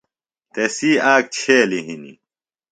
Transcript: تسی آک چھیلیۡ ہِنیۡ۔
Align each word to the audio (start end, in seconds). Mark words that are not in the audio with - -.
تسی 0.53 0.91
آک 1.13 1.23
چھیلیۡ 1.35 1.85
ہِنیۡ۔ 1.87 2.17